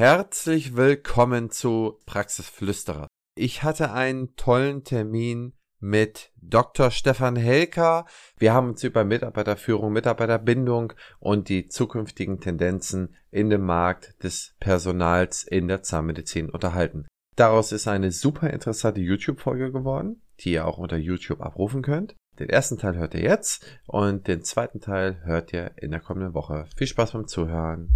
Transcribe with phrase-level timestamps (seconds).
[0.00, 3.06] Herzlich willkommen zu Praxisflüsterer.
[3.36, 6.90] Ich hatte einen tollen Termin mit Dr.
[6.90, 8.06] Stefan Helker.
[8.38, 15.42] Wir haben uns über Mitarbeiterführung, Mitarbeiterbindung und die zukünftigen Tendenzen in dem Markt des Personals
[15.42, 17.06] in der Zahnmedizin unterhalten.
[17.36, 22.16] Daraus ist eine super interessante YouTube-Folge geworden, die ihr auch unter YouTube abrufen könnt.
[22.38, 26.32] Den ersten Teil hört ihr jetzt und den zweiten Teil hört ihr in der kommenden
[26.32, 26.64] Woche.
[26.74, 27.90] Viel Spaß beim Zuhören.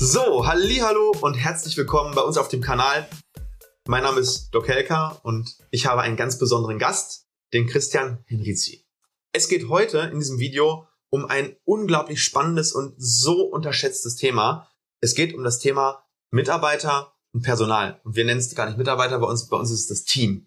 [0.00, 3.08] So, hallo und herzlich willkommen bei uns auf dem Kanal.
[3.88, 8.86] Mein Name ist Doc Helka und ich habe einen ganz besonderen Gast, den Christian Henrizi.
[9.32, 14.70] Es geht heute in diesem Video um ein unglaublich spannendes und so unterschätztes Thema.
[15.00, 18.00] Es geht um das Thema Mitarbeiter und Personal.
[18.04, 20.46] Und wir nennen es gar nicht Mitarbeiter, bei uns, bei uns ist es das Team.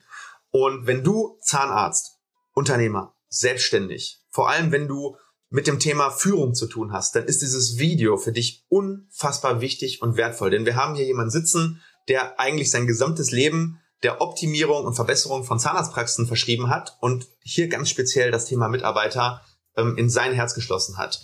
[0.52, 2.20] Und wenn du Zahnarzt,
[2.54, 5.18] Unternehmer, selbstständig, vor allem wenn du
[5.52, 10.02] mit dem Thema Führung zu tun hast, dann ist dieses Video für dich unfassbar wichtig
[10.02, 10.50] und wertvoll.
[10.50, 15.44] Denn wir haben hier jemanden sitzen, der eigentlich sein gesamtes Leben der Optimierung und Verbesserung
[15.44, 19.42] von Zahnarztpraxen verschrieben hat und hier ganz speziell das Thema Mitarbeiter
[19.76, 21.22] ähm, in sein Herz geschlossen hat.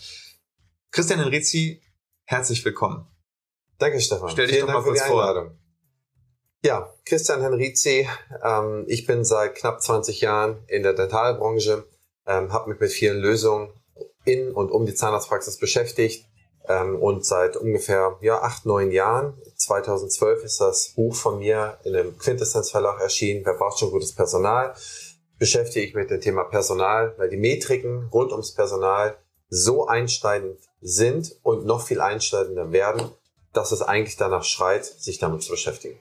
[0.92, 1.82] Christian Henrizi,
[2.26, 3.08] herzlich willkommen.
[3.78, 4.30] Danke, Stefan.
[4.30, 5.56] Stell dich Vielen doch Dank mal kurz vor.
[6.64, 8.10] Ja, Christian Henrizi.
[8.44, 11.88] Ähm, ich bin seit knapp 20 Jahren in der Dentalbranche,
[12.26, 13.72] ähm, habe mich mit vielen Lösungen
[14.28, 16.25] in und um die Zahnarztpraxis beschäftigt
[16.67, 21.95] ähm, und seit ungefähr ja, acht, neun Jahren, 2012 ist das Buch von mir in
[21.95, 24.73] einem Quintessenz-Verlag erschienen, Wer braucht schon gutes Personal,
[25.39, 29.17] beschäftige ich mich mit dem Thema Personal, weil die Metriken rund ums Personal
[29.50, 33.09] so einschneidend sind und noch viel einschneidender werden,
[33.53, 36.00] dass es eigentlich danach schreit, sich damit zu beschäftigen.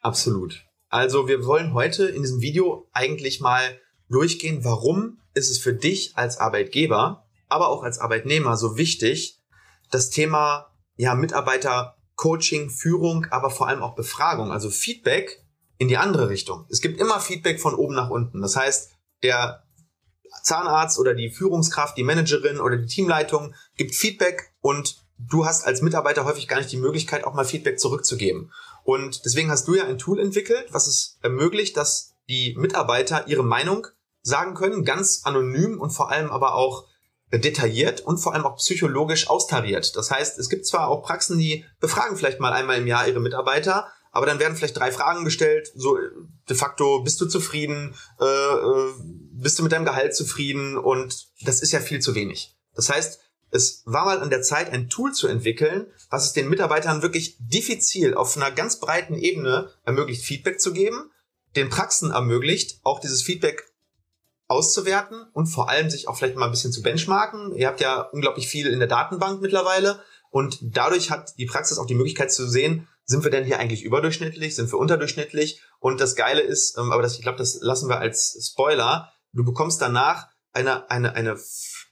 [0.00, 0.64] Absolut.
[0.88, 6.16] Also wir wollen heute in diesem Video eigentlich mal durchgehen, warum ist es für dich
[6.16, 9.40] als Arbeitgeber, aber auch als Arbeitnehmer so wichtig,
[9.90, 15.44] das Thema ja, Mitarbeiter Coaching, Führung, aber vor allem auch Befragung, also Feedback
[15.78, 16.66] in die andere Richtung.
[16.68, 18.42] Es gibt immer Feedback von oben nach unten.
[18.42, 18.90] Das heißt,
[19.22, 19.62] der
[20.42, 25.82] Zahnarzt oder die Führungskraft, die Managerin oder die Teamleitung gibt Feedback und du hast als
[25.82, 28.52] Mitarbeiter häufig gar nicht die Möglichkeit, auch mal Feedback zurückzugeben.
[28.84, 33.44] Und deswegen hast du ja ein Tool entwickelt, was es ermöglicht, dass die Mitarbeiter ihre
[33.44, 33.86] Meinung
[34.22, 36.86] sagen können, ganz anonym und vor allem aber auch
[37.32, 39.94] detailliert und vor allem auch psychologisch austariert.
[39.96, 43.20] Das heißt, es gibt zwar auch Praxen, die befragen vielleicht mal einmal im Jahr ihre
[43.20, 45.98] Mitarbeiter, aber dann werden vielleicht drei Fragen gestellt, so
[46.48, 48.92] de facto, bist du zufrieden, äh, äh,
[49.32, 52.56] bist du mit deinem Gehalt zufrieden und das ist ja viel zu wenig.
[52.74, 56.48] Das heißt, es war mal an der Zeit, ein Tool zu entwickeln, was es den
[56.48, 61.10] Mitarbeitern wirklich diffizil auf einer ganz breiten Ebene ermöglicht, Feedback zu geben,
[61.56, 63.64] den Praxen ermöglicht, auch dieses Feedback
[64.48, 67.54] auszuwerten und vor allem sich auch vielleicht mal ein bisschen zu benchmarken.
[67.54, 70.00] Ihr habt ja unglaublich viel in der Datenbank mittlerweile
[70.30, 73.84] und dadurch hat die Praxis auch die Möglichkeit zu sehen, sind wir denn hier eigentlich
[73.84, 77.88] überdurchschnittlich, sind wir unterdurchschnittlich und das Geile ist, ähm, aber das, ich glaube, das lassen
[77.88, 81.38] wir als Spoiler, du bekommst danach eine, eine, eine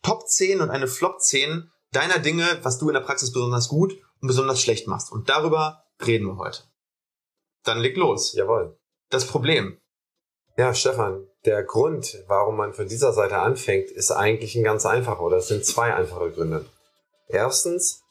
[0.02, 3.94] Top 10 und eine Flop 10 deiner Dinge, was du in der Praxis besonders gut
[4.20, 5.12] und besonders schlecht machst.
[5.12, 6.64] Und darüber reden wir heute.
[7.64, 8.32] Dann leg los.
[8.34, 8.78] Jawohl.
[9.10, 9.80] Das Problem.
[10.56, 15.22] Ja, Stefan, der Grund, warum man von dieser Seite anfängt, ist eigentlich ein ganz einfacher
[15.22, 16.66] oder es sind zwei einfache Gründe.
[17.28, 18.02] Erstens,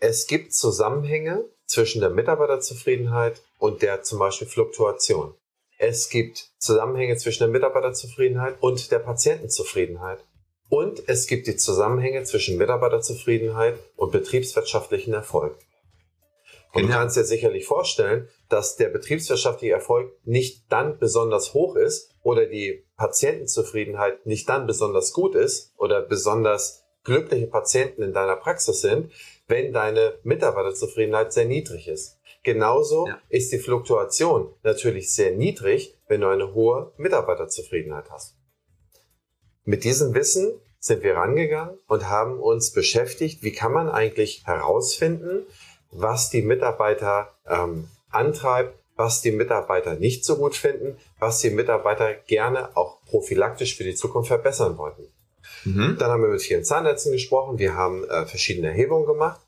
[0.00, 5.34] es gibt Zusammenhänge zwischen der Mitarbeiterzufriedenheit und der zum Beispiel Fluktuation.
[5.78, 10.24] Es gibt Zusammenhänge zwischen der Mitarbeiterzufriedenheit und der Patientenzufriedenheit.
[10.68, 15.56] Und es gibt die Zusammenhänge zwischen Mitarbeiterzufriedenheit und betriebswirtschaftlichen Erfolg.
[16.74, 16.98] Und du Genau.
[17.00, 22.84] kannst dir sicherlich vorstellen, dass der betriebswirtschaftliche Erfolg nicht dann besonders hoch ist oder die
[22.96, 29.10] Patientenzufriedenheit nicht dann besonders gut ist oder besonders glückliche Patienten in deiner Praxis sind,
[29.46, 32.18] wenn deine Mitarbeiterzufriedenheit sehr niedrig ist.
[32.42, 33.18] Genauso Ja.
[33.30, 38.36] ist die Fluktuation natürlich sehr niedrig, wenn du eine hohe Mitarbeiterzufriedenheit hast.
[39.64, 45.46] Mit diesem Wissen sind wir rangegangen und haben uns beschäftigt, wie kann man eigentlich herausfinden,
[45.90, 52.14] was die Mitarbeiter ähm, antreibt, was die Mitarbeiter nicht so gut finden, was die Mitarbeiter
[52.14, 55.06] gerne auch prophylaktisch für die Zukunft verbessern wollten.
[55.64, 55.96] Mhm.
[55.98, 59.40] Dann haben wir mit vielen Zahnärzten gesprochen, wir haben äh, verschiedene Erhebungen gemacht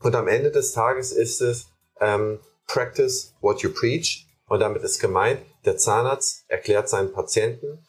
[0.00, 1.66] und am Ende des Tages ist es
[2.00, 7.84] ähm, Practice what you preach und damit ist gemeint, der Zahnarzt erklärt seinen Patienten,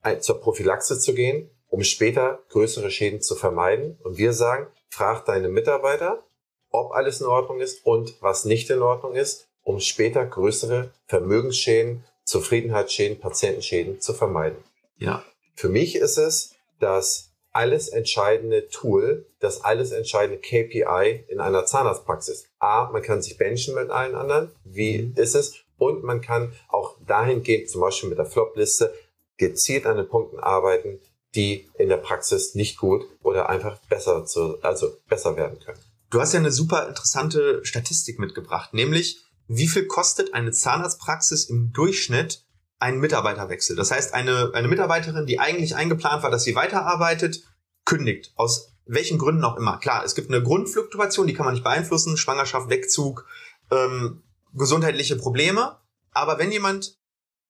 [0.00, 3.98] ein- zur Prophylaxe zu gehen, um später größere Schäden zu vermeiden.
[4.02, 6.24] Und wir sagen, frag deine Mitarbeiter,
[6.70, 12.04] ob alles in Ordnung ist und was nicht in Ordnung ist, um später größere Vermögensschäden,
[12.24, 14.58] Zufriedenheitsschäden, Patientenschäden zu vermeiden.
[14.98, 15.24] Ja.
[15.54, 22.46] Für mich ist es, dass alles entscheidende Tool, das alles entscheidende KPI in einer Zahnarztpraxis.
[22.58, 24.52] A, man kann sich benchen mit allen anderen.
[24.64, 25.14] Wie mhm.
[25.16, 25.56] ist es?
[25.78, 28.94] Und man kann auch dahingehend, zum Beispiel mit der Flop-Liste,
[29.36, 31.00] gezielt an den Punkten arbeiten,
[31.34, 35.80] die in der Praxis nicht gut oder einfach besser zu, also besser werden können.
[36.10, 41.72] Du hast ja eine super interessante Statistik mitgebracht, nämlich wie viel kostet eine Zahnarztpraxis im
[41.72, 42.44] Durchschnitt
[42.80, 43.76] einen Mitarbeiterwechsel?
[43.76, 47.44] Das heißt, eine, eine Mitarbeiterin, die eigentlich eingeplant war, dass sie weiterarbeitet,
[47.84, 48.32] kündigt.
[48.34, 49.78] Aus welchen Gründen auch immer.
[49.78, 53.26] Klar, es gibt eine Grundfluktuation, die kann man nicht beeinflussen, Schwangerschaft, Wegzug,
[53.70, 55.78] ähm, gesundheitliche Probleme.
[56.10, 56.98] Aber wenn jemand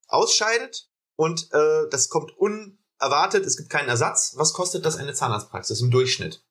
[0.07, 5.81] ausscheidet und äh, das kommt unerwartet, es gibt keinen Ersatz, was kostet das eine Zahnarztpraxis
[5.81, 6.45] im Durchschnitt?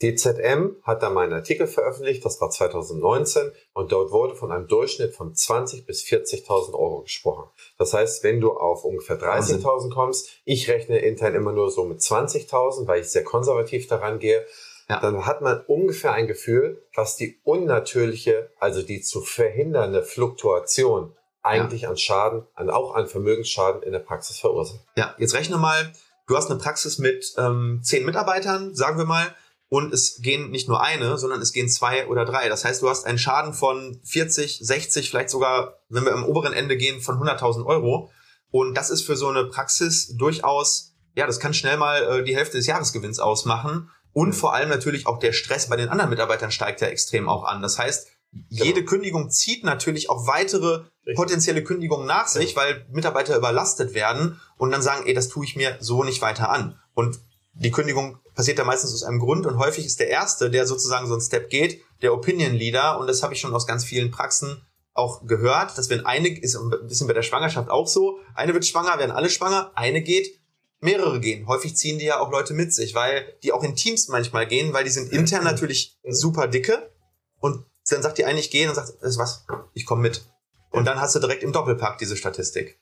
[0.00, 4.68] Die ZM hat da meinen Artikel veröffentlicht, das war 2019, und dort wurde von einem
[4.68, 7.50] Durchschnitt von 20.000 bis 40.000 Euro gesprochen.
[7.78, 11.98] Das heißt, wenn du auf ungefähr 30.000 kommst, ich rechne intern immer nur so mit
[11.98, 14.46] 20.000, weil ich sehr konservativ daran gehe,
[14.88, 15.00] ja.
[15.00, 21.12] dann hat man ungefähr ein Gefühl, was die unnatürliche, also die zu verhindernde Fluktuation
[21.42, 21.90] eigentlich ja.
[21.90, 24.80] an Schaden, an, auch an Vermögensschaden in der Praxis verursacht.
[24.96, 25.92] Ja, jetzt rechne mal,
[26.28, 29.34] du hast eine Praxis mit ähm, zehn Mitarbeitern, sagen wir mal,
[29.70, 32.48] und es gehen nicht nur eine, sondern es gehen zwei oder drei.
[32.48, 36.54] Das heißt, du hast einen Schaden von 40, 60, vielleicht sogar, wenn wir am oberen
[36.54, 38.10] Ende gehen, von 100.000 Euro.
[38.50, 42.34] Und das ist für so eine Praxis durchaus, ja, das kann schnell mal äh, die
[42.34, 43.90] Hälfte des Jahresgewinns ausmachen.
[44.14, 47.44] Und vor allem natürlich auch der Stress bei den anderen Mitarbeitern steigt ja extrem auch
[47.44, 47.60] an.
[47.60, 48.64] Das heißt, genau.
[48.64, 50.84] jede Kündigung zieht natürlich auch weitere
[51.14, 55.56] potenzielle Kündigungen nach sich, weil Mitarbeiter überlastet werden und dann sagen, ey, das tue ich
[55.56, 56.78] mir so nicht weiter an.
[56.94, 57.20] Und
[57.58, 61.06] die Kündigung passiert da meistens aus einem Grund und häufig ist der Erste, der sozusagen
[61.06, 64.10] so einen Step geht, der Opinion Leader und das habe ich schon aus ganz vielen
[64.10, 64.62] Praxen
[64.94, 68.66] auch gehört, dass wenn eine, ist ein bisschen bei der Schwangerschaft auch so, eine wird
[68.66, 70.40] schwanger, werden alle schwanger, eine geht,
[70.80, 71.46] mehrere gehen.
[71.48, 74.72] Häufig ziehen die ja auch Leute mit sich, weil die auch in Teams manchmal gehen,
[74.72, 76.92] weil die sind intern natürlich super dicke
[77.40, 80.26] und dann sagt die eine, ich gehe und sagt, das ist was, ich komme mit.
[80.70, 82.78] Und dann hast du direkt im Doppelpack diese Statistik.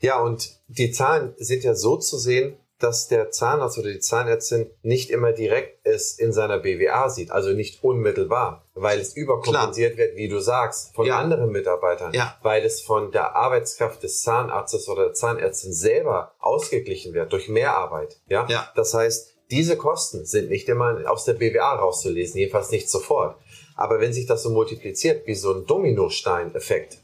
[0.00, 4.70] Ja, und die Zahlen sind ja so zu sehen, dass der Zahnarzt oder die Zahnärztin
[4.82, 10.08] nicht immer direkt es in seiner BWA sieht, also nicht unmittelbar, weil es überkompensiert Klar.
[10.08, 11.18] wird, wie du sagst, von ja.
[11.18, 12.36] anderen Mitarbeitern, ja.
[12.42, 18.20] weil es von der Arbeitskraft des Zahnarztes oder der Zahnärztin selber ausgeglichen wird durch Mehrarbeit.
[18.28, 18.46] Ja?
[18.48, 18.70] ja.
[18.74, 23.36] Das heißt, diese Kosten sind nicht immer aus der BWA rauszulesen, jedenfalls nicht sofort.
[23.74, 26.98] Aber wenn sich das so multipliziert wie so ein Dominostein-Effekt,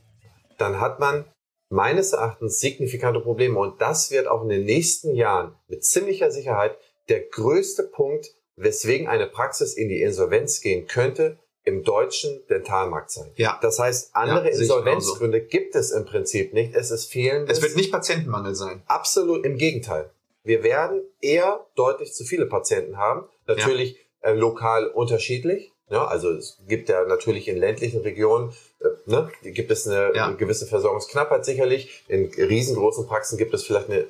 [0.59, 1.25] dann hat man
[1.73, 3.59] meines Erachtens signifikante Probleme.
[3.59, 6.77] Und das wird auch in den nächsten Jahren mit ziemlicher Sicherheit
[7.09, 13.31] der größte Punkt, weswegen eine Praxis in die Insolvenz gehen könnte, im deutschen Dentalmarkt sein.
[13.37, 13.59] Ja.
[13.63, 16.75] Das heißt, andere ja, Insolvenzgründe gibt es im Prinzip nicht.
[16.75, 17.59] Es ist fehlendes.
[17.59, 18.83] Es wird nicht Patientenmangel sein.
[18.87, 20.11] Absolut im Gegenteil.
[20.45, 23.29] Wir werden eher deutlich zu viele Patienten haben.
[23.47, 24.31] Natürlich ja.
[24.31, 25.72] äh, lokal unterschiedlich.
[25.93, 30.31] Ja, also es gibt ja natürlich in ländlichen Regionen, äh, ne, gibt es eine, ja.
[30.31, 32.03] gewisse Versorgungsknappheit sicherlich.
[32.09, 34.07] In riesengroßen Praxen gibt es vielleicht eine,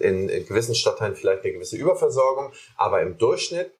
[0.00, 3.70] in, in gewissen Stadtteilen vielleicht eine gewisse Überversorgung, aber im Durchschnitt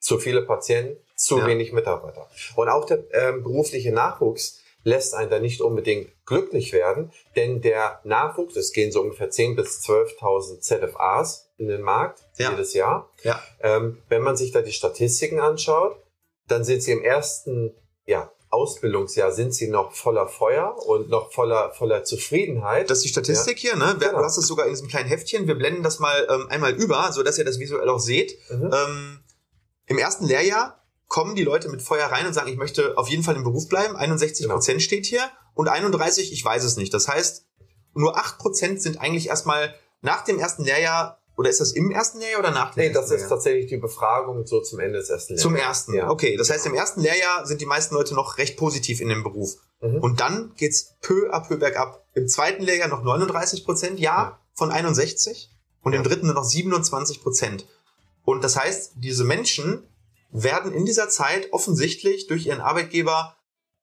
[0.00, 1.46] zu viele Patienten, zu ja.
[1.46, 2.28] wenig Mitarbeiter.
[2.56, 8.00] Und auch der ähm, berufliche Nachwuchs lässt einen da nicht unbedingt glücklich werden, denn der
[8.02, 12.50] Nachwuchs, es gehen so ungefähr 10.000 bis 12.000 ZFAs in den Markt ja.
[12.50, 13.10] jedes Jahr.
[13.22, 13.40] Ja.
[13.60, 15.96] Ähm, wenn man sich da die Statistiken anschaut,
[16.50, 17.74] dann sind sie im ersten
[18.06, 22.90] ja, Ausbildungsjahr sind sie noch voller Feuer und noch voller voller Zufriedenheit.
[22.90, 23.70] Das ist die Statistik ja.
[23.70, 23.96] hier, ne?
[23.98, 24.18] Genau.
[24.18, 25.46] Du hast es sogar in diesem kleinen Heftchen.
[25.46, 28.36] Wir blenden das mal ähm, einmal über, so dass ihr das visuell auch seht.
[28.50, 28.70] Mhm.
[28.72, 29.20] Ähm,
[29.86, 33.22] Im ersten Lehrjahr kommen die Leute mit Feuer rein und sagen, ich möchte auf jeden
[33.22, 33.96] Fall im Beruf bleiben.
[33.96, 34.54] 61 genau.
[34.54, 35.22] Prozent steht hier
[35.54, 36.92] und 31, ich weiß es nicht.
[36.92, 37.46] Das heißt,
[37.94, 42.18] nur 8 Prozent sind eigentlich erstmal nach dem ersten Lehrjahr oder ist das im ersten
[42.18, 45.32] Lehrjahr oder nach dem Nee, das ist tatsächlich die Befragung so zum Ende des ersten
[45.32, 45.42] Lehrjahres.
[45.42, 46.10] Zum ersten, ja.
[46.10, 46.36] okay.
[46.36, 49.56] Das heißt, im ersten Lehrjahr sind die meisten Leute noch recht positiv in dem Beruf.
[49.80, 50.00] Mhm.
[50.00, 52.06] Und dann geht's peu à peu bergab.
[52.12, 55.50] Im zweiten Lehrjahr noch 39 Prozent, ja, ja, von 61.
[55.80, 55.98] Und ja.
[55.98, 57.66] im dritten nur noch 27 Prozent.
[58.22, 59.88] Und das heißt, diese Menschen
[60.30, 63.34] werden in dieser Zeit offensichtlich durch ihren Arbeitgeber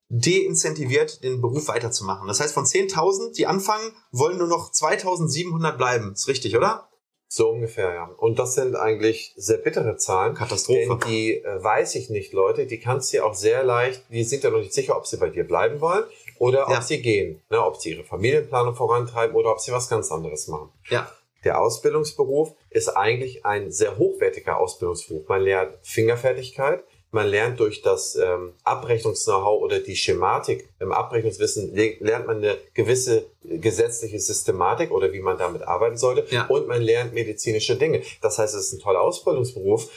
[0.09, 2.27] deincentiviert, den Beruf weiterzumachen.
[2.27, 6.13] Das heißt, von 10.000, die anfangen, wollen nur noch 2.700 bleiben.
[6.13, 6.87] Ist richtig, oder?
[7.29, 8.05] So ungefähr, ja.
[8.17, 10.33] Und das sind eigentlich sehr bittere Zahlen.
[10.33, 10.87] Katastrophe.
[10.87, 12.65] Denn die äh, weiß ich nicht, Leute.
[12.65, 15.17] Die kannst du ja auch sehr leicht, die sind ja noch nicht sicher, ob sie
[15.17, 16.05] bei dir bleiben wollen
[16.39, 16.77] oder ja.
[16.77, 17.41] ob sie gehen.
[17.49, 20.69] Ne, ob sie ihre Familienplanung vorantreiben oder ob sie was ganz anderes machen.
[20.89, 21.11] Ja.
[21.43, 25.27] Der Ausbildungsberuf ist eigentlich ein sehr hochwertiger Ausbildungsberuf.
[25.27, 26.83] Man lernt Fingerfertigkeit,
[27.17, 33.25] Man lernt durch das ähm, Abrechnungs-Know-how oder die Schematik im Abrechnungswissen, lernt man eine gewisse
[33.41, 36.27] gesetzliche Systematik oder wie man damit arbeiten sollte.
[36.29, 36.45] Ja.
[36.45, 38.03] Und man lernt medizinische Dinge.
[38.21, 39.89] Das heißt, es ist ein toller Ausbildungsberuf,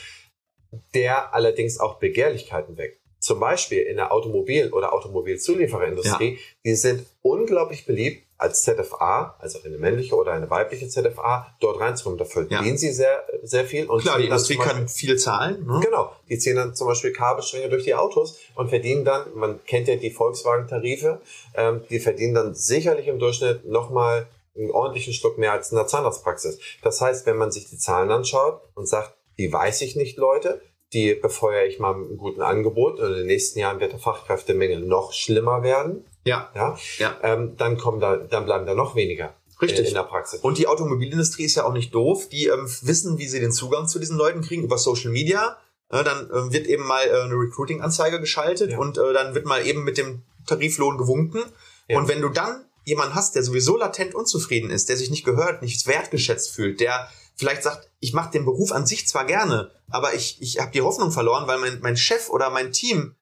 [0.95, 6.39] der allerdings auch Begehrlichkeiten weckt zum Beispiel in der Automobil- oder Automobilzuliefererindustrie, ja.
[6.65, 12.17] die sind unglaublich beliebt, als ZFA, also eine männliche oder eine weibliche ZFA, dort reinzukommen.
[12.17, 12.77] Da verdienen ja.
[12.77, 13.85] sie sehr, sehr viel.
[13.85, 15.63] Und Klar, die Industrie Beispiel, kann viel zahlen.
[15.67, 15.79] Ne?
[15.83, 16.11] Genau.
[16.27, 19.95] Die ziehen dann zum Beispiel Kabelstränge durch die Autos und verdienen dann, man kennt ja
[19.95, 21.21] die Volkswagen-Tarife,
[21.53, 24.25] ähm, die verdienen dann sicherlich im Durchschnitt nochmal
[24.57, 26.57] einen ordentlichen Stück mehr als in der Zahnarztpraxis.
[26.81, 30.61] Das heißt, wenn man sich die Zahlen anschaut und sagt, die weiß ich nicht, Leute,
[30.93, 33.99] die befeuere ich mal mit einem guten Angebot und in den nächsten Jahren wird der
[33.99, 36.05] Fachkräftemangel noch schlimmer werden.
[36.25, 36.51] Ja.
[36.53, 36.77] Ja.
[36.97, 37.17] ja.
[37.23, 39.35] Ähm, dann kommen da, dann bleiben da noch weniger.
[39.61, 39.87] Richtig.
[39.87, 40.39] In der Praxis.
[40.41, 42.27] Und die Automobilindustrie ist ja auch nicht doof.
[42.29, 45.57] Die ähm, wissen, wie sie den Zugang zu diesen Leuten kriegen über Social Media.
[45.89, 48.79] Äh, dann äh, wird eben mal äh, eine Recruiting-Anzeige geschaltet ja.
[48.79, 51.43] und äh, dann wird mal eben mit dem Tariflohn gewunken.
[51.87, 51.99] Ja.
[51.99, 55.61] Und wenn du dann jemanden hast, der sowieso latent unzufrieden ist, der sich nicht gehört,
[55.61, 57.07] nicht wertgeschätzt fühlt, der
[57.41, 60.83] vielleicht sagt, ich mache den Beruf an sich zwar gerne, aber ich, ich habe die
[60.83, 63.15] Hoffnung verloren, weil mein, mein Chef oder mein Team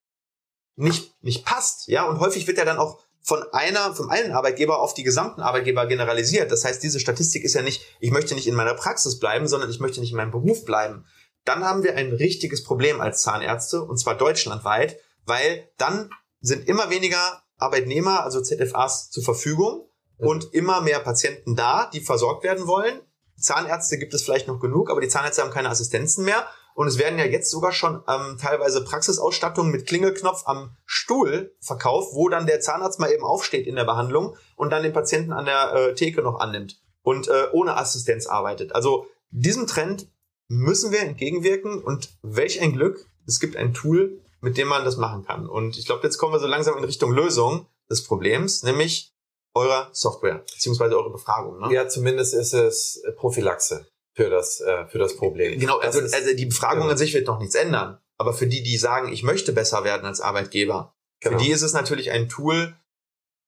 [0.76, 1.88] nicht, nicht passt.
[1.88, 5.40] Ja, und häufig wird er dann auch von einer, von einen Arbeitgeber auf die gesamten
[5.40, 6.52] Arbeitgeber generalisiert.
[6.52, 9.70] Das heißt, diese Statistik ist ja nicht, ich möchte nicht in meiner Praxis bleiben, sondern
[9.70, 11.06] ich möchte nicht in meinem Beruf bleiben.
[11.46, 16.10] Dann haben wir ein richtiges Problem als Zahnärzte, und zwar deutschlandweit, weil dann
[16.42, 22.44] sind immer weniger Arbeitnehmer, also ZFAs zur Verfügung und immer mehr Patienten da, die versorgt
[22.44, 23.00] werden wollen.
[23.40, 26.46] Zahnärzte gibt es vielleicht noch genug, aber die Zahnärzte haben keine Assistenzen mehr.
[26.76, 32.14] Und es werden ja jetzt sogar schon ähm, teilweise Praxisausstattungen mit Klingelknopf am Stuhl verkauft,
[32.14, 35.46] wo dann der Zahnarzt mal eben aufsteht in der Behandlung und dann den Patienten an
[35.46, 38.74] der äh, Theke noch annimmt und äh, ohne Assistenz arbeitet.
[38.74, 40.08] Also diesem Trend
[40.48, 44.98] müssen wir entgegenwirken und welch ein Glück, es gibt ein Tool, mit dem man das
[44.98, 45.48] machen kann.
[45.48, 49.14] Und ich glaube, jetzt kommen wir so langsam in Richtung Lösung des Problems, nämlich
[49.60, 51.60] eurer Software, beziehungsweise eure Befragung.
[51.60, 51.74] Ne?
[51.74, 55.60] Ja, zumindest ist es Prophylaxe für das, äh, für das Problem.
[55.60, 56.92] Genau, also, ist, also die Befragung genau.
[56.92, 58.00] an sich wird noch nichts ändern.
[58.18, 61.38] Aber für die, die sagen, ich möchte besser werden als Arbeitgeber, genau.
[61.38, 62.76] für die ist es natürlich ein Tool,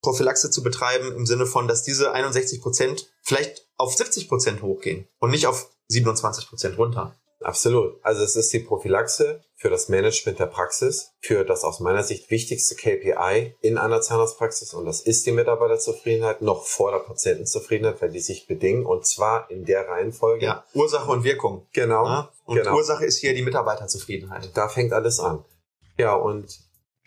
[0.02, 5.08] Prophylaxe zu betreiben im Sinne von, dass diese 61 Prozent vielleicht auf 70 Prozent hochgehen
[5.20, 7.21] und nicht auf 27 Prozent runter.
[7.42, 8.00] Absolut.
[8.04, 12.32] Also es ist die Prophylaxe für das Management der Praxis, für das aus meiner Sicht
[12.32, 18.12] wichtigste KPI in einer Zahnarztpraxis und das ist die Mitarbeiterzufriedenheit noch vor der Patientenzufriedenheit, weil
[18.12, 20.46] die sich bedingen und zwar in der Reihenfolge.
[20.46, 21.68] Ja, Ursache und Wirkung.
[21.74, 22.06] Genau.
[22.06, 22.32] Ja?
[22.46, 22.76] Und genau.
[22.76, 24.50] Ursache ist hier die Mitarbeiterzufriedenheit.
[24.56, 25.46] Da fängt alles an.
[25.98, 26.60] Ja, und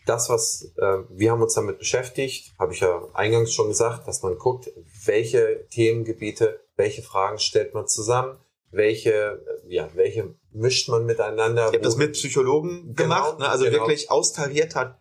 [0.05, 4.21] das, was äh, wir haben uns damit beschäftigt, habe ich ja eingangs schon gesagt, dass
[4.21, 4.71] man guckt,
[5.05, 8.37] welche Themengebiete, welche Fragen stellt man zusammen,
[8.75, 11.67] welche, ja, welche mischt man miteinander.
[11.67, 13.49] Ich habe das mit Psychologen genau, gemacht, ne?
[13.49, 13.79] also genau.
[13.79, 14.97] wirklich austariert hat,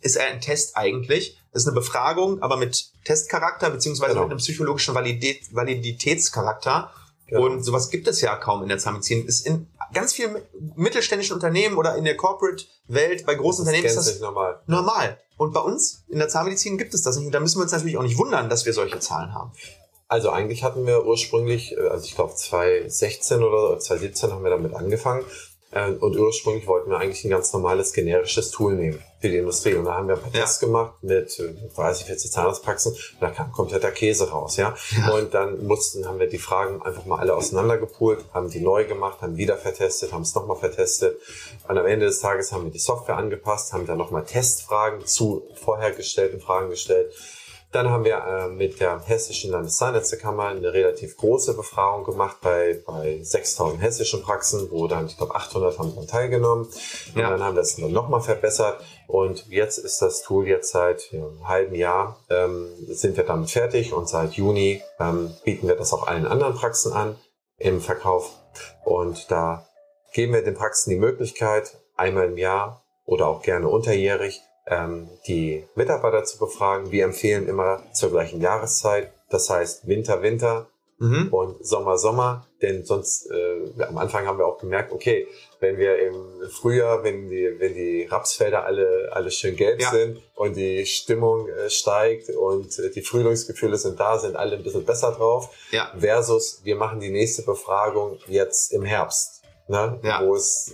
[0.00, 1.40] ist er ein Test eigentlich.
[1.52, 4.22] Das ist eine Befragung, aber mit Testcharakter, beziehungsweise genau.
[4.24, 6.90] mit einem psychologischen Validät, Validitätscharakter.
[7.26, 7.46] Genau.
[7.46, 9.26] Und sowas gibt es ja kaum in der Zahnmedizin.
[9.26, 10.42] Ist in ganz vielen
[10.76, 14.60] mittelständischen Unternehmen oder in der Corporate-Welt, bei großen das Unternehmen ist das normal.
[14.66, 15.18] normal.
[15.36, 17.26] Und bei uns in der Zahnmedizin gibt es das nicht.
[17.26, 19.52] Und da müssen wir uns natürlich auch nicht wundern, dass wir solche Zahlen haben.
[20.14, 24.72] Also eigentlich hatten wir ursprünglich, äh, also ich glaube 2016 oder 2017 haben wir damit
[24.72, 25.24] angefangen.
[25.72, 29.74] Äh, und ursprünglich wollten wir eigentlich ein ganz normales generisches Tool nehmen für die Industrie.
[29.74, 30.68] Und da haben wir ein paar Tests ja.
[30.68, 31.36] gemacht mit
[31.74, 32.92] 30, 40 Zahnarztpraxen.
[32.92, 34.76] Und da kam kompletter Käse raus, ja?
[34.96, 35.10] ja.
[35.14, 39.20] Und dann mussten, haben wir die Fragen einfach mal alle auseinandergepult, haben die neu gemacht,
[39.20, 41.18] haben wieder vertestet, haben es nochmal vertestet.
[41.66, 45.42] Und am Ende des Tages haben wir die Software angepasst, haben dann nochmal Testfragen zu
[45.56, 47.12] vorher gestellten Fragen gestellt
[47.74, 53.18] dann haben wir äh, mit der Hessischen Landeszahnärztekammer eine relativ große Befragung gemacht bei, bei
[53.20, 56.66] 6000 hessischen Praxen, wo dann, ich glaube, 800 haben daran teilgenommen.
[56.66, 57.30] Und ja.
[57.30, 58.84] dann haben wir das nochmal verbessert.
[59.08, 63.50] Und jetzt ist das Tool jetzt seit ja, einem halben Jahr, ähm, sind wir damit
[63.50, 67.16] fertig und seit Juni ähm, bieten wir das auch allen anderen Praxen an
[67.58, 68.30] im Verkauf.
[68.84, 69.66] Und da
[70.12, 75.64] geben wir den Praxen die Möglichkeit, einmal im Jahr oder auch gerne unterjährig ähm, die
[75.74, 76.90] Mitarbeiter zu befragen.
[76.90, 80.68] Wir empfehlen immer zur gleichen Jahreszeit, das heißt Winter, Winter
[80.98, 81.28] mhm.
[81.32, 85.26] und Sommer, Sommer, denn sonst äh, am Anfang haben wir auch gemerkt, okay,
[85.60, 89.90] wenn wir im Frühjahr, wenn die, wenn die Rapsfelder alle, alle schön gelb ja.
[89.90, 94.62] sind und die Stimmung äh, steigt und äh, die Frühlingsgefühle sind da, sind alle ein
[94.62, 95.92] bisschen besser drauf, ja.
[95.98, 99.33] versus wir machen die nächste Befragung jetzt im Herbst
[99.68, 100.00] ne?
[100.02, 100.24] ja.
[100.24, 100.72] wo es,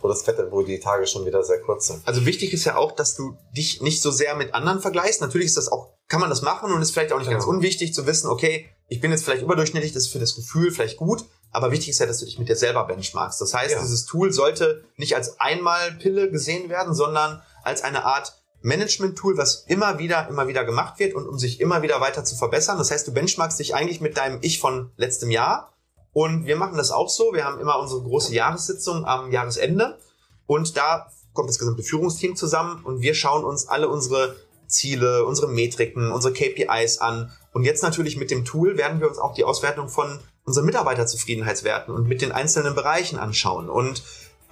[0.00, 2.06] wo das Wetter, wo die Tage schon wieder sehr kurz sind.
[2.06, 5.20] Also wichtig ist ja auch, dass du dich nicht so sehr mit anderen vergleichst.
[5.20, 7.40] Natürlich ist das auch, kann man das machen und ist vielleicht auch nicht genau.
[7.40, 10.70] ganz unwichtig zu wissen, okay, ich bin jetzt vielleicht überdurchschnittlich, das ist für das Gefühl
[10.70, 13.40] vielleicht gut, Aber wichtig ist ja, dass du dich mit dir selber benchmarkst.
[13.40, 13.80] Das heißt, ja.
[13.80, 19.98] dieses Tool sollte nicht als Einmalpille gesehen werden, sondern als eine Art Management-Tool, was immer
[19.98, 22.78] wieder, immer wieder gemacht wird und um sich immer wieder weiter zu verbessern.
[22.78, 25.73] Das heißt, du benchmarkst dich eigentlich mit deinem Ich von letztem Jahr.
[26.14, 27.34] Und wir machen das auch so.
[27.34, 29.98] Wir haben immer unsere große Jahressitzung am Jahresende.
[30.46, 34.36] Und da kommt das gesamte Führungsteam zusammen und wir schauen uns alle unsere
[34.68, 37.32] Ziele, unsere Metriken, unsere KPIs an.
[37.52, 41.92] Und jetzt natürlich mit dem Tool werden wir uns auch die Auswertung von unseren Mitarbeiterzufriedenheitswerten
[41.92, 43.68] und mit den einzelnen Bereichen anschauen.
[43.68, 44.02] Und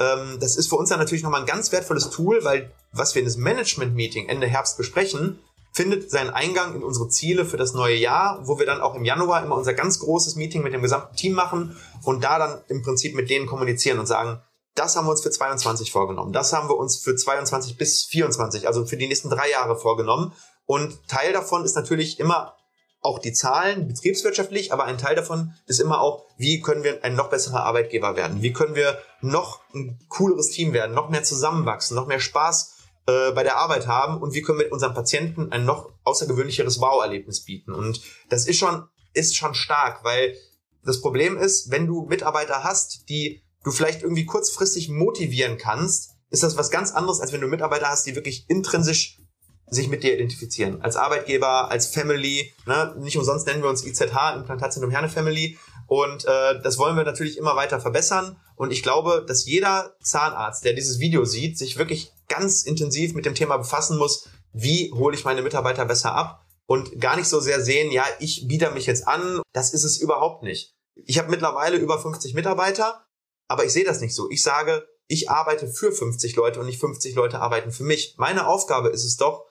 [0.00, 3.20] ähm, das ist für uns dann natürlich nochmal ein ganz wertvolles Tool, weil was wir
[3.20, 5.38] in diesem Management-Meeting Ende Herbst besprechen,
[5.72, 9.04] findet seinen Eingang in unsere Ziele für das neue Jahr, wo wir dann auch im
[9.04, 12.82] Januar immer unser ganz großes Meeting mit dem gesamten Team machen und da dann im
[12.82, 14.40] Prinzip mit denen kommunizieren und sagen,
[14.74, 16.32] das haben wir uns für 22 vorgenommen.
[16.32, 20.32] Das haben wir uns für 22 bis 24, also für die nächsten drei Jahre vorgenommen.
[20.66, 22.56] Und Teil davon ist natürlich immer
[23.00, 27.16] auch die Zahlen betriebswirtschaftlich, aber ein Teil davon ist immer auch, wie können wir ein
[27.16, 28.42] noch besserer Arbeitgeber werden?
[28.42, 32.76] Wie können wir noch ein cooleres Team werden, noch mehr zusammenwachsen, noch mehr Spaß
[33.06, 37.44] äh, bei der Arbeit haben und wie können wir unseren Patienten ein noch außergewöhnlicheres Wow-Erlebnis
[37.44, 37.72] bieten?
[37.72, 40.36] Und das ist schon, ist schon stark, weil
[40.84, 46.42] das Problem ist, wenn du Mitarbeiter hast, die du vielleicht irgendwie kurzfristig motivieren kannst, ist
[46.42, 49.18] das was ganz anderes, als wenn du Mitarbeiter hast, die wirklich intrinsisch
[49.68, 50.82] sich mit dir identifizieren.
[50.82, 52.52] Als Arbeitgeber, als Family.
[52.66, 52.94] Ne?
[52.98, 55.58] Nicht umsonst nennen wir uns IZH, Implantatzentrum Herne Family.
[55.86, 58.36] Und äh, das wollen wir natürlich immer weiter verbessern.
[58.56, 63.26] Und ich glaube, dass jeder Zahnarzt, der dieses Video sieht, sich wirklich ganz intensiv mit
[63.26, 67.40] dem Thema befassen muss, wie hole ich meine Mitarbeiter besser ab und gar nicht so
[67.40, 69.40] sehr sehen, ja, ich biete mich jetzt an.
[69.52, 70.74] Das ist es überhaupt nicht.
[71.06, 73.06] Ich habe mittlerweile über 50 Mitarbeiter
[73.52, 74.30] aber ich sehe das nicht so.
[74.30, 78.14] Ich sage, ich arbeite für 50 Leute und nicht 50 Leute arbeiten für mich.
[78.16, 79.44] Meine Aufgabe ist es doch,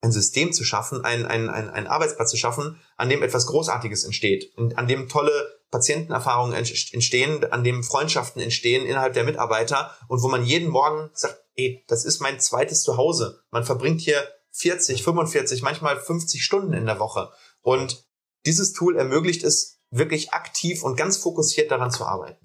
[0.00, 4.52] ein System zu schaffen, einen, einen, einen Arbeitsplatz zu schaffen, an dem etwas Großartiges entsteht,
[4.76, 5.32] an dem tolle
[5.70, 11.42] Patientenerfahrungen entstehen, an dem Freundschaften entstehen innerhalb der Mitarbeiter und wo man jeden Morgen sagt,
[11.56, 13.42] ey, das ist mein zweites Zuhause.
[13.50, 14.22] Man verbringt hier
[14.52, 17.30] 40, 45, manchmal 50 Stunden in der Woche.
[17.62, 18.04] Und
[18.46, 22.38] dieses Tool ermöglicht es, wirklich aktiv und ganz fokussiert daran zu arbeiten.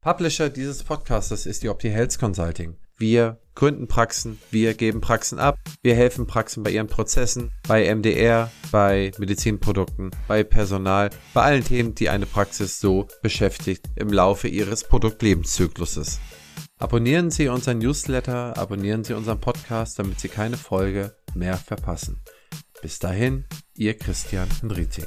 [0.00, 2.76] Publisher dieses Podcastes ist die Opti Health Consulting.
[2.96, 8.50] Wir gründen Praxen, wir geben Praxen ab, wir helfen Praxen bei ihren Prozessen, bei MDR,
[8.70, 14.84] bei Medizinprodukten, bei Personal, bei allen Themen, die eine Praxis so beschäftigt im Laufe ihres
[14.84, 16.20] Produktlebenszykluses.
[16.78, 22.22] Abonnieren Sie unseren Newsletter, abonnieren Sie unseren Podcast, damit Sie keine Folge mehr verpassen.
[22.82, 25.02] Bis dahin, Ihr Christian Henrizi.